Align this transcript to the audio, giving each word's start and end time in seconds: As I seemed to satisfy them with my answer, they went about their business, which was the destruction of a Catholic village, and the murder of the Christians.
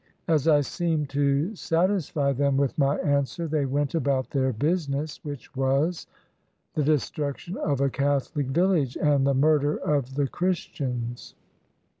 As 0.27 0.47
I 0.47 0.61
seemed 0.61 1.09
to 1.09 1.53
satisfy 1.55 2.33
them 2.33 2.57
with 2.57 2.75
my 2.75 2.95
answer, 3.01 3.47
they 3.47 3.67
went 3.67 3.93
about 3.93 4.31
their 4.31 4.51
business, 4.51 5.23
which 5.23 5.55
was 5.55 6.07
the 6.73 6.81
destruction 6.83 7.55
of 7.57 7.81
a 7.81 7.89
Catholic 7.91 8.47
village, 8.47 8.97
and 8.97 9.27
the 9.27 9.35
murder 9.35 9.77
of 9.77 10.15
the 10.15 10.25
Christians. 10.27 11.35